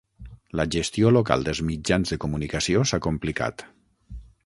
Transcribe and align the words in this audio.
La 0.59 0.63
gestió 0.75 1.11
local 1.17 1.45
dels 1.49 1.63
mitjans 1.69 2.15
de 2.15 2.19
comunicació 2.25 2.85
s'ha 2.93 3.03
complicat. 3.11 3.69